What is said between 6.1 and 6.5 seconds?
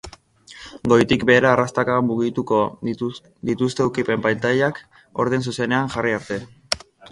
arte.